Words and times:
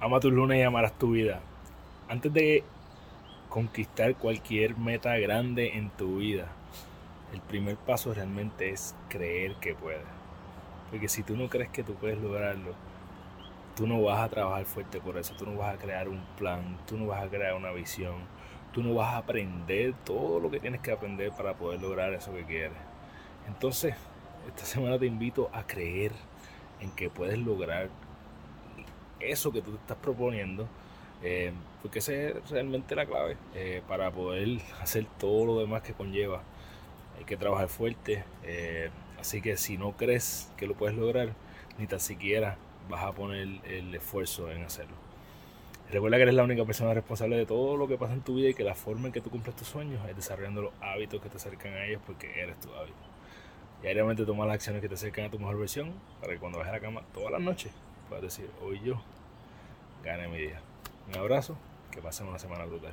Ama 0.00 0.20
tus 0.20 0.32
lunes 0.32 0.58
y 0.58 0.62
amarás 0.62 0.92
tu 0.98 1.12
vida. 1.12 1.40
Antes 2.08 2.32
de 2.32 2.64
conquistar 3.48 4.16
cualquier 4.16 4.76
meta 4.76 5.16
grande 5.18 5.78
en 5.78 5.90
tu 5.90 6.16
vida, 6.16 6.48
el 7.32 7.40
primer 7.40 7.76
paso 7.76 8.12
realmente 8.12 8.70
es 8.70 8.94
creer 9.08 9.54
que 9.56 9.74
puedes. 9.74 10.02
Porque 10.90 11.08
si 11.08 11.22
tú 11.22 11.36
no 11.36 11.48
crees 11.48 11.70
que 11.70 11.84
tú 11.84 11.94
puedes 11.94 12.20
lograrlo, 12.20 12.74
tú 13.76 13.86
no 13.86 14.02
vas 14.02 14.20
a 14.20 14.28
trabajar 14.28 14.64
fuerte 14.64 15.00
por 15.00 15.16
eso, 15.16 15.34
tú 15.36 15.46
no 15.46 15.56
vas 15.56 15.74
a 15.74 15.78
crear 15.78 16.08
un 16.08 16.22
plan, 16.36 16.76
tú 16.86 16.96
no 16.96 17.06
vas 17.06 17.22
a 17.22 17.28
crear 17.28 17.54
una 17.54 17.70
visión, 17.70 18.16
tú 18.72 18.82
no 18.82 18.94
vas 18.94 19.14
a 19.14 19.18
aprender 19.18 19.94
todo 20.04 20.40
lo 20.40 20.50
que 20.50 20.60
tienes 20.60 20.80
que 20.80 20.90
aprender 20.90 21.30
para 21.32 21.54
poder 21.54 21.80
lograr 21.80 22.12
eso 22.12 22.32
que 22.32 22.44
quieres. 22.44 22.76
Entonces, 23.46 23.94
esta 24.48 24.64
semana 24.64 24.98
te 24.98 25.06
invito 25.06 25.50
a 25.52 25.66
creer 25.66 26.12
en 26.80 26.90
que 26.90 27.08
puedes 27.08 27.38
lograr 27.38 27.88
eso 29.30 29.52
que 29.52 29.62
tú 29.62 29.72
te 29.72 29.78
estás 29.78 29.96
proponiendo, 29.98 30.68
eh, 31.22 31.52
porque 31.82 32.00
esa 32.00 32.12
es 32.12 32.50
realmente 32.50 32.94
la 32.94 33.06
clave 33.06 33.36
eh, 33.54 33.82
para 33.88 34.10
poder 34.10 34.58
hacer 34.80 35.06
todo 35.18 35.46
lo 35.46 35.60
demás 35.60 35.82
que 35.82 35.92
conlleva. 35.92 36.42
Hay 37.18 37.24
que 37.24 37.36
trabajar 37.36 37.68
fuerte, 37.68 38.24
eh, 38.44 38.90
así 39.20 39.40
que 39.40 39.56
si 39.56 39.78
no 39.78 39.92
crees 39.92 40.50
que 40.56 40.66
lo 40.66 40.74
puedes 40.74 40.96
lograr, 40.96 41.34
ni 41.78 41.86
tan 41.86 42.00
siquiera 42.00 42.56
vas 42.88 43.04
a 43.04 43.12
poner 43.12 43.48
el 43.64 43.94
esfuerzo 43.94 44.50
en 44.50 44.64
hacerlo. 44.64 44.96
Recuerda 45.90 46.16
que 46.16 46.22
eres 46.24 46.34
la 46.34 46.42
única 46.42 46.64
persona 46.64 46.92
responsable 46.92 47.36
de 47.36 47.46
todo 47.46 47.76
lo 47.76 47.86
que 47.86 47.96
pasa 47.96 48.14
en 48.14 48.22
tu 48.22 48.34
vida 48.34 48.48
y 48.48 48.54
que 48.54 48.64
la 48.64 48.74
forma 48.74 49.06
en 49.06 49.12
que 49.12 49.20
tú 49.20 49.30
cumples 49.30 49.54
tus 49.54 49.68
sueños 49.68 50.00
es 50.08 50.16
desarrollando 50.16 50.62
los 50.62 50.72
hábitos 50.80 51.22
que 51.22 51.28
te 51.28 51.36
acercan 51.36 51.74
a 51.74 51.84
ellos 51.84 52.02
porque 52.06 52.40
eres 52.40 52.58
tu 52.58 52.72
hábito. 52.74 52.96
Diariamente 53.82 54.24
toma 54.24 54.46
las 54.46 54.54
acciones 54.54 54.82
que 54.82 54.88
te 54.88 54.94
acercan 54.94 55.26
a 55.26 55.30
tu 55.30 55.38
mejor 55.38 55.58
versión 55.58 55.92
para 56.20 56.32
que 56.32 56.38
cuando 56.38 56.58
bajes 56.58 56.72
a 56.72 56.76
la 56.76 56.80
cama 56.80 57.02
todas 57.12 57.30
las 57.30 57.40
noches 57.40 57.70
puedas 58.08 58.22
decir, 58.22 58.50
hoy 58.62 58.80
yo 58.84 59.00
gane 60.04 60.28
mi 60.28 60.36
día. 60.36 60.60
Un 61.08 61.16
abrazo, 61.16 61.56
que 61.90 62.02
pasen 62.02 62.28
una 62.28 62.38
semana 62.38 62.66
brutal. 62.66 62.92